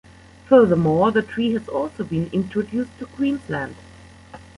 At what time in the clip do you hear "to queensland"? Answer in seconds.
2.97-3.75